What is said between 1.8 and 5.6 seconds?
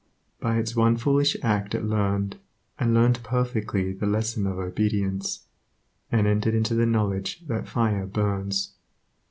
learned, and learned perfectly the lesson of obedience,